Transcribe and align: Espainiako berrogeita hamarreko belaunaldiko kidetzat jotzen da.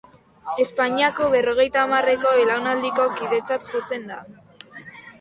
Espainiako 0.63 1.27
berrogeita 1.35 1.83
hamarreko 1.83 2.33
belaunaldiko 2.41 3.09
kidetzat 3.23 3.71
jotzen 3.77 4.13
da. 4.15 4.23